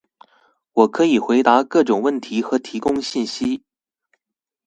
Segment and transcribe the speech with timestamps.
[0.73, 3.61] 我可以回答各种问题和提供信息。